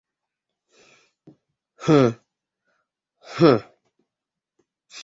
Һы-һы... 1.89 3.53